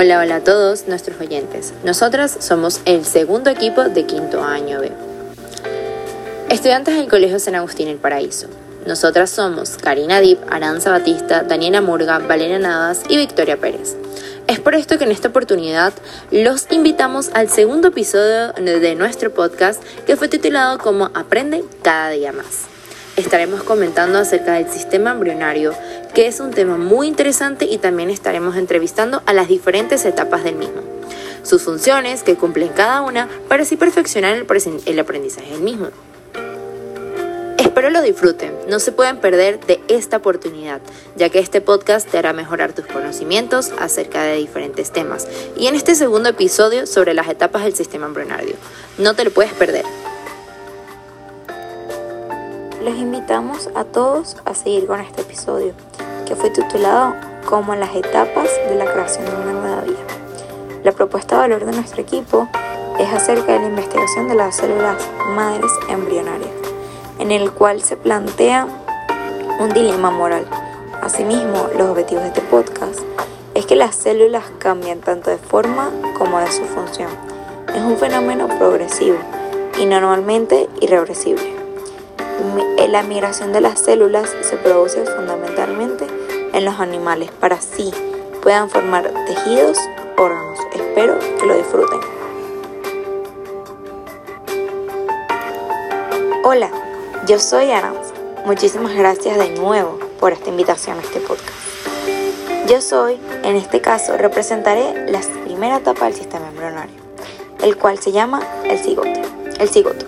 [0.00, 1.74] Hola, hola a todos nuestros oyentes.
[1.82, 4.92] Nosotras somos el segundo equipo de quinto año B.
[6.50, 8.46] Estudiantes del Colegio San Agustín El Paraíso.
[8.86, 13.96] Nosotras somos Karina Dip, Aranza Batista, Daniela Murga, Valeria Navas y Victoria Pérez.
[14.46, 15.92] Es por esto que en esta oportunidad
[16.30, 22.30] los invitamos al segundo episodio de nuestro podcast que fue titulado como Aprende cada día
[22.30, 22.77] más
[23.18, 25.74] estaremos comentando acerca del sistema embrionario,
[26.14, 30.54] que es un tema muy interesante y también estaremos entrevistando a las diferentes etapas del
[30.54, 30.82] mismo,
[31.42, 35.88] sus funciones que cumplen cada una para así perfeccionar el, aprendizaje del mismo.
[37.58, 40.80] Espero lo disfruten, no se pueden perder de esta oportunidad,
[41.16, 45.74] ya que este podcast te hará mejorar tus conocimientos acerca de diferentes temas y en
[45.74, 48.54] este segundo episodio sobre las etapas del sistema embrionario.
[48.96, 49.84] No te lo puedes perder.
[52.82, 55.72] Los invitamos a todos a seguir con este episodio,
[56.26, 57.12] que fue titulado
[57.44, 59.98] como las etapas de la creación de una nueva vida.
[60.84, 62.48] La propuesta de valor de nuestro equipo
[63.00, 64.96] es acerca de la investigación de las células
[65.34, 66.52] madres embrionarias,
[67.18, 68.68] en el cual se plantea
[69.58, 70.46] un dilema moral.
[71.02, 73.00] Asimismo, los objetivos de este podcast
[73.54, 77.10] es que las células cambian tanto de forma como de su función.
[77.74, 79.18] Es un fenómeno progresivo
[79.80, 81.57] y normalmente irreversible
[82.88, 86.06] la migración de las células se produce fundamentalmente
[86.52, 87.92] en los animales para así
[88.42, 89.78] puedan formar tejidos,
[90.16, 90.58] órganos.
[90.72, 92.00] Espero que lo disfruten.
[96.44, 96.70] Hola,
[97.26, 98.14] yo soy Aranza.
[98.46, 101.52] Muchísimas gracias de nuevo por esta invitación a este podcast.
[102.68, 106.96] Yo soy, en este caso, representaré la primera etapa del sistema embrionario,
[107.62, 109.20] el cual se llama el cigoto.
[109.58, 110.06] El cigoto.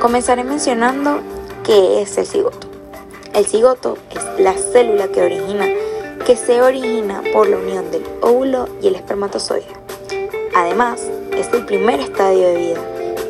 [0.00, 1.20] Comenzaré mencionando
[1.68, 2.66] ¿Qué es el cigoto?
[3.34, 5.66] El cigoto es la célula que origina,
[6.24, 9.66] que se origina por la unión del óvulo y el espermatozoide.
[10.54, 11.02] Además,
[11.36, 12.80] es el primer estadio de vida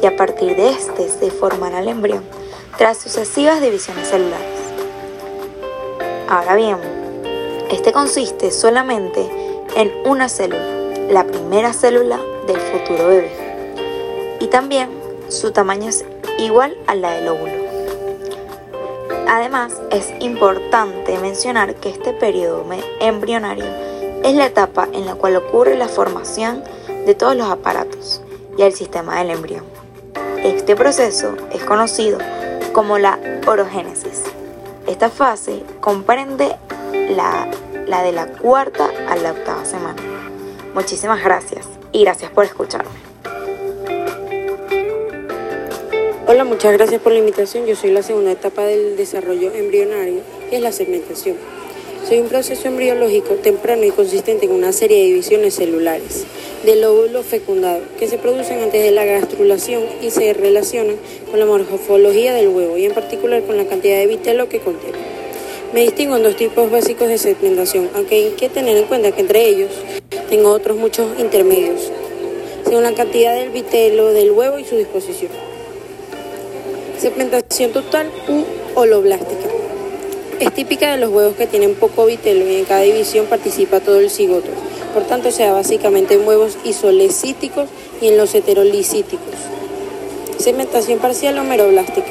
[0.01, 2.23] y a partir de este se formará el embrión
[2.77, 4.47] tras sucesivas divisiones celulares.
[6.29, 6.77] Ahora bien,
[7.73, 9.29] este consiste solamente
[9.75, 10.63] en una célula,
[11.11, 13.33] la primera célula del futuro bebé.
[14.39, 14.91] Y también
[15.29, 16.05] su tamaño es
[16.39, 17.58] igual a la del óvulo.
[19.29, 22.65] Además, es importante mencionar que este periodo
[22.99, 23.67] embrionario
[24.25, 26.65] es la etapa en la cual ocurre la formación
[27.05, 28.23] de todos los aparatos
[28.57, 29.65] y el sistema del embrión.
[30.43, 32.19] Este proceso es conocido
[32.73, 34.23] como la orogénesis.
[34.87, 36.57] Esta fase comprende
[37.11, 37.49] la,
[37.87, 40.03] la de la cuarta a la octava semana.
[40.73, 43.08] Muchísimas gracias y gracias por escucharme.
[46.31, 47.65] Hola, muchas gracias por la invitación.
[47.65, 50.21] Yo soy la segunda etapa del desarrollo embrionario
[50.53, 51.37] y es la segmentación.
[52.07, 56.27] Soy un proceso embriológico temprano y consistente en una serie de divisiones celulares
[56.67, 60.97] del óvulo fecundado que se producen antes de la gastrulación y se relacionan
[61.31, 64.99] con la morfología del huevo y en particular con la cantidad de vitelo que contiene.
[65.73, 69.23] Me distingo en dos tipos básicos de segmentación, aunque hay que tener en cuenta que
[69.23, 69.71] entre ellos
[70.29, 71.91] tengo otros muchos intermedios,
[72.67, 75.48] según la cantidad del vitelo del huevo y su disposición.
[77.01, 78.45] Segmentación total u
[78.75, 79.49] holoblástica.
[80.41, 84.01] Es típica de los huevos que tienen poco vitelo y en cada división participa todo
[84.01, 84.49] el cigoto.
[84.93, 87.69] Por tanto, se da básicamente en huevos isolecíticos
[88.01, 89.37] y en los heterolicíticos.
[90.39, 92.09] Segmentación parcial o meroblástica.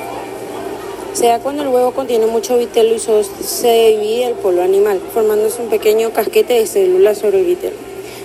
[1.12, 5.62] Se da cuando el huevo contiene mucho vitelo y se divide el polo animal, formándose
[5.62, 7.76] un pequeño casquete de células sobre el vitelo.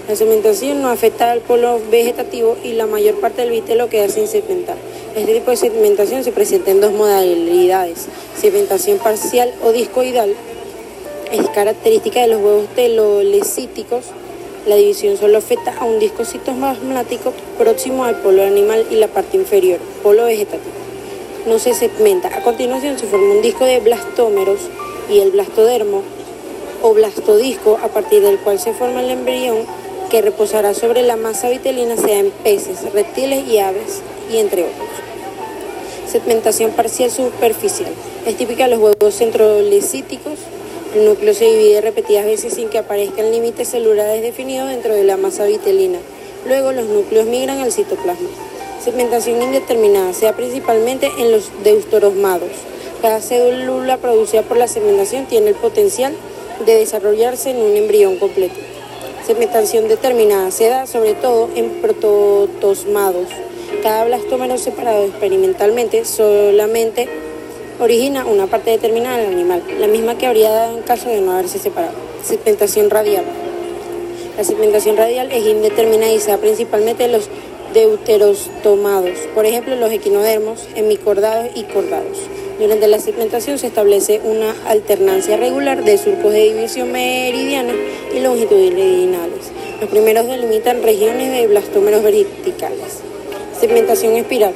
[0.08, 4.28] La segmentación no afecta al polo vegetativo y la mayor parte del vitelo queda sin
[4.28, 4.76] segmentar.
[5.14, 10.34] Este tipo de segmentación se presenta en dos modalidades, segmentación parcial o discoidal.
[11.30, 14.06] Es característica de los huevos telolecíticos.
[14.66, 19.36] La división solo afecta a un disco citoplasmático próximo al polo animal y la parte
[19.36, 20.72] inferior, polo vegetativo.
[21.46, 22.34] No se segmenta.
[22.34, 24.60] A continuación se forma un disco de blastómeros
[25.10, 26.04] y el blastodermo
[26.80, 29.58] o blastodisco a partir del cual se forma el embrión
[30.10, 34.00] que reposará sobre la masa vitelina sea en peces, reptiles y aves
[34.32, 34.88] y entre otros.
[36.10, 37.92] Segmentación parcial superficial.
[38.26, 40.38] Es típica de los huevos centrolecíticos.
[40.94, 45.16] El núcleo se divide repetidas veces sin que aparezcan límites celulares definidos dentro de la
[45.16, 45.98] masa vitelina.
[46.46, 48.28] Luego los núcleos migran al citoplasma.
[48.84, 52.50] Segmentación indeterminada se da principalmente en los deuterosmados.
[53.00, 56.14] Cada célula producida por la segmentación tiene el potencial
[56.66, 58.54] de desarrollarse en un embrión completo.
[59.26, 63.28] Segmentación determinada se da sobre todo en prototosmados.
[63.82, 67.08] Cada blastómero separado experimentalmente solamente
[67.80, 71.32] origina una parte determinada del animal, la misma que habría dado en caso de no
[71.32, 71.94] haberse separado.
[72.22, 73.24] Segmentación radial.
[74.36, 77.28] La segmentación radial es indeterminada y se da principalmente en los
[77.74, 82.18] deuterostomados, por ejemplo los equinodermos, hemicordados y cordados.
[82.60, 87.72] Durante la segmentación se establece una alternancia regular de surcos de división meridiana
[88.14, 89.50] y longitudinales.
[89.80, 93.11] Los primeros delimitan regiones de blastómeros verticales.
[93.62, 94.54] Segmentación espiral.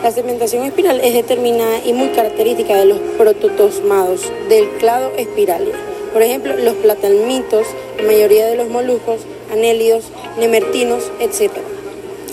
[0.00, 5.74] La segmentación espiral es determinada y muy característica de los prototosmados del clado espiralia.
[6.12, 7.66] Por ejemplo, los platalmitos,
[7.96, 10.04] la mayoría de los moluscos, anélidos,
[10.38, 11.50] nemertinos, etc.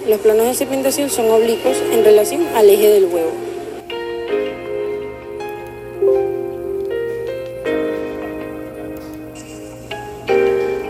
[0.07, 3.31] Los planos de segmentación son oblicuos en relación al eje del huevo.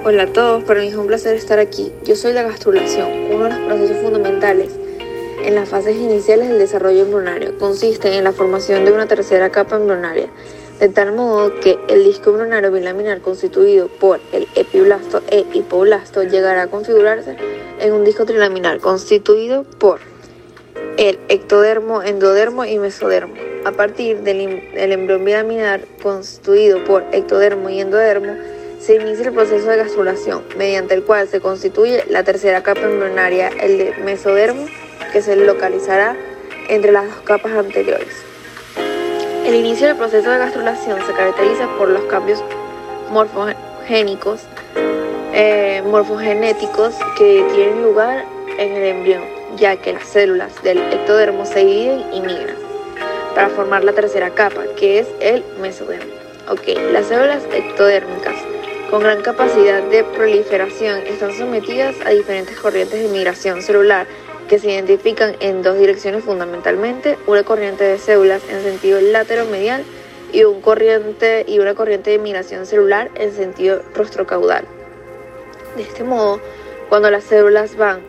[0.03, 1.89] Hola a todos, para mí es un placer estar aquí.
[2.03, 4.80] Yo soy la gastrulación, uno de los procesos fundamentales
[5.45, 7.57] en las fases iniciales del desarrollo embrionario.
[7.57, 10.29] Consiste en la formación de una tercera capa embrionaria,
[10.79, 16.63] de tal modo que el disco embrionario bilaminar constituido por el epiblasto e hipoblasto llegará
[16.63, 17.37] a configurarse
[17.79, 19.99] en un disco trilaminar constituido por
[20.97, 23.33] el ectodermo, endodermo y mesodermo.
[23.65, 28.35] A partir del, del embrión bilaminar constituido por ectodermo y endodermo,
[28.79, 33.49] se inicia el proceso de gastrulación, mediante el cual se constituye la tercera capa embrionaria,
[33.49, 34.65] el de mesodermo,
[35.11, 36.15] que se localizará
[36.69, 38.23] entre las dos capas anteriores.
[39.45, 42.43] El inicio del proceso de gastrulación se caracteriza por los cambios
[43.09, 44.41] morfogénicos,
[45.33, 48.25] eh, morfogenéticos que tienen lugar
[48.57, 49.23] en el embrión,
[49.57, 52.55] ya que las células del ectodermo se dividen y migran
[53.33, 56.13] para formar la tercera capa, que es el mesodermo.
[56.49, 58.35] Ok, las células ectodérmicas
[58.89, 64.05] con gran capacidad de proliferación están sometidas a diferentes corrientes de migración celular
[64.51, 69.81] que se identifican en dos direcciones fundamentalmente, una corriente de células en sentido lateromedial
[70.33, 74.65] y, un corriente, y una corriente de migración celular en sentido rostrocaudal.
[75.77, 76.41] De este modo,
[76.89, 78.01] cuando las células van,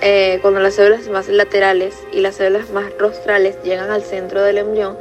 [0.00, 4.56] eh, cuando las células más laterales y las células más rostrales llegan al centro del
[4.56, 4.96] embrión,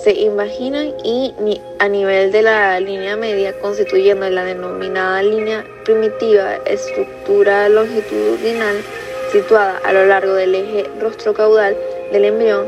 [0.00, 1.34] se imaginan y
[1.80, 8.76] a nivel de la línea media, constituyendo la denominada línea primitiva, estructura longitudinal
[9.30, 11.76] situada a lo largo del eje rostrocaudal
[12.12, 12.66] del embrión,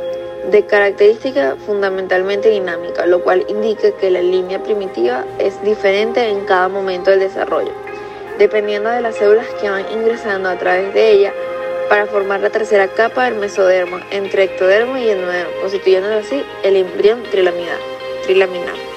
[0.50, 6.68] de característica fundamentalmente dinámica, lo cual indica que la línea primitiva es diferente en cada
[6.68, 7.72] momento del desarrollo,
[8.38, 11.32] dependiendo de las células que van ingresando a través de ella
[11.88, 17.22] para formar la tercera capa del mesodermo entre ectodermo y endodermo, constituyendo así el embrión
[17.30, 17.78] trilaminar.
[18.24, 18.91] trilaminar.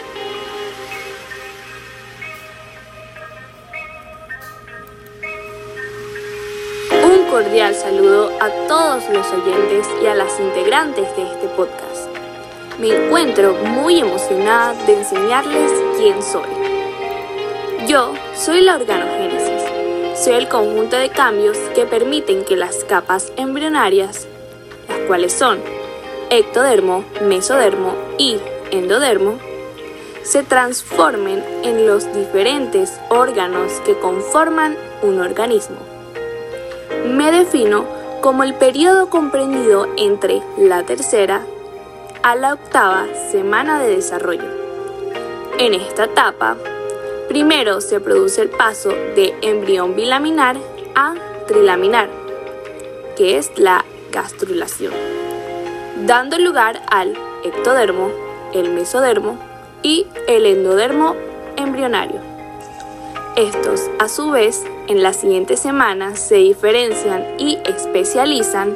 [7.56, 12.10] Cordial saludo a todos los oyentes y a las integrantes de este podcast.
[12.81, 16.50] Me encuentro muy emocionada de enseñarles quién soy.
[17.88, 19.63] Yo soy la organogénesis
[20.22, 24.28] soy el conjunto de cambios que permiten que las capas embrionarias,
[24.90, 25.60] las cuales son
[26.30, 28.38] ectodermo, mesodermo y
[28.72, 29.40] endodermo,
[30.24, 35.94] se transformen en los diferentes órganos que conforman un organismo.
[37.15, 37.85] Me defino
[38.21, 41.41] como el periodo comprendido entre la tercera
[42.23, 44.50] a la octava semana de desarrollo.
[45.57, 46.57] En esta etapa,
[47.27, 50.57] Primero se produce el paso de embrión bilaminar
[50.93, 51.15] a
[51.48, 52.07] trilaminar,
[53.17, 54.93] que es la gastrulación,
[56.05, 58.12] dando lugar al ectodermo,
[58.53, 59.39] el mesodermo
[59.81, 61.15] y el endodermo
[61.57, 62.22] embrionario.
[63.36, 68.75] Estos, a su vez, en las siguientes semanas se diferencian y especializan,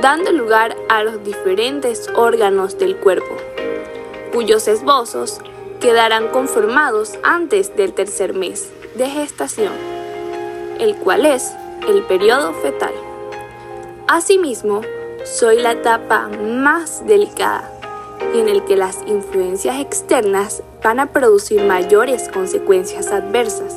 [0.00, 3.36] dando lugar a los diferentes órganos del cuerpo,
[4.32, 5.40] cuyos esbozos
[5.80, 9.72] quedarán conformados antes del tercer mes de gestación,
[10.78, 11.52] el cual es
[11.86, 12.94] el periodo fetal.
[14.08, 14.80] Asimismo,
[15.24, 17.68] soy la etapa más delicada
[18.34, 23.76] en el que las influencias externas van a producir mayores consecuencias adversas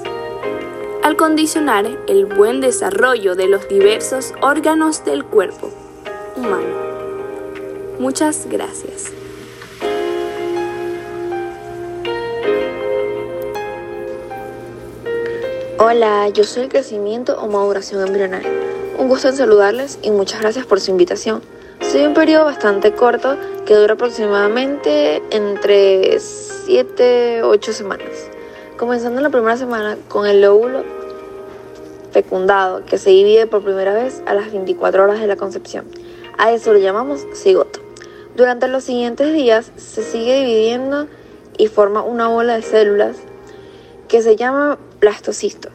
[1.05, 5.69] al condicionar el buen desarrollo de los diversos órganos del cuerpo
[6.35, 6.65] humano.
[8.00, 9.12] Muchas gracias.
[15.77, 18.50] Hola, yo soy el crecimiento o maduración embrionaria.
[18.97, 21.43] Un gusto en saludarles y muchas gracias por su invitación.
[21.81, 28.31] Soy un periodo bastante corto que dura aproximadamente entre 7 8 semanas.
[28.77, 30.84] Comenzando la primera semana con el lóbulo
[32.12, 35.86] fecundado que se divide por primera vez a las 24 horas de la concepción.
[36.38, 37.79] A eso lo llamamos cigoto.
[38.36, 41.08] Durante los siguientes días se sigue dividiendo
[41.58, 43.15] y forma una bola de células
[44.10, 45.70] que se llama blastocisto.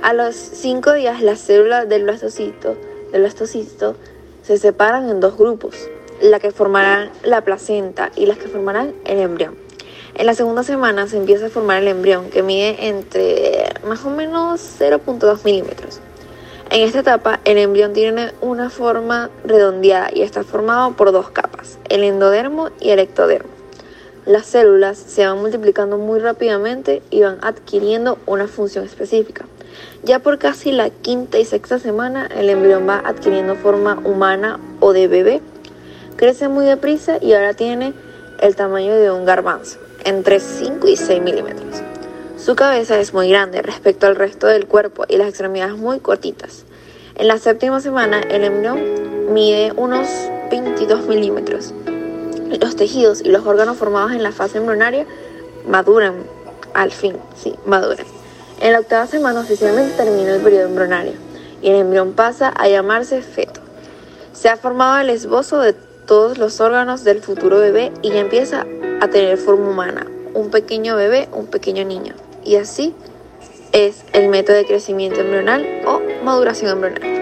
[0.00, 2.76] A los 5 días las células del blastocisto,
[3.12, 3.94] del blastocisto
[4.42, 5.76] se separan en dos grupos,
[6.22, 9.67] la que formarán la placenta y las que formarán el embrión.
[10.14, 14.10] En la segunda semana se empieza a formar el embrión que mide entre más o
[14.10, 16.00] menos 0.2 milímetros.
[16.70, 21.78] En esta etapa el embrión tiene una forma redondeada y está formado por dos capas,
[21.88, 23.50] el endodermo y el ectodermo.
[24.26, 29.46] Las células se van multiplicando muy rápidamente y van adquiriendo una función específica.
[30.02, 34.92] Ya por casi la quinta y sexta semana el embrión va adquiriendo forma humana o
[34.92, 35.40] de bebé.
[36.16, 37.94] Crece muy deprisa y ahora tiene
[38.40, 41.82] el tamaño de un garbanzo, entre 5 y 6 milímetros.
[42.38, 46.64] Su cabeza es muy grande respecto al resto del cuerpo y las extremidades muy cortitas.
[47.14, 50.08] En la séptima semana el embrión mide unos
[50.50, 51.74] 22 milímetros.
[52.58, 55.04] Los tejidos y los órganos formados en la fase embrionaria
[55.68, 56.14] maduran,
[56.72, 58.06] al fin, sí, maduran.
[58.62, 61.12] En la octava semana oficialmente termina el periodo embrionario
[61.60, 63.60] y el embrión pasa a llamarse feto.
[64.32, 65.74] Se ha formado el esbozo de
[66.08, 68.66] todos los órganos del futuro bebé y ya empieza
[69.00, 72.14] a tener forma humana, un pequeño bebé, un pequeño niño.
[72.44, 72.94] Y así
[73.72, 77.18] es el método de crecimiento embrional o maduración embrional.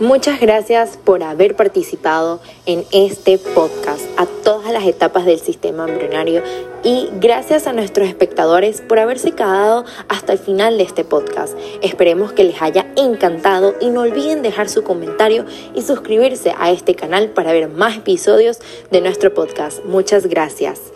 [0.00, 6.42] Muchas gracias por haber participado en este podcast a todas las etapas del sistema embrionario
[6.84, 11.56] y gracias a nuestros espectadores por haberse quedado hasta el final de este podcast.
[11.82, 16.94] Esperemos que les haya encantado y no olviden dejar su comentario y suscribirse a este
[16.94, 18.58] canal para ver más episodios
[18.90, 19.84] de nuestro podcast.
[19.84, 20.91] Muchas gracias.